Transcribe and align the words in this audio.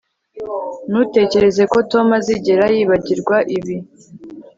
ntutekereze 0.89 1.63
ko 1.71 1.77
Tom 1.91 2.07
azigera 2.19 2.65
yibagirwa 2.75 3.35
ibi 3.57 3.75